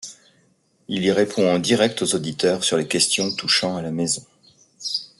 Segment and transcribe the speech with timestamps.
[0.87, 4.25] Il y répond en direct aux auditeurs sur les questions touchant à la maison.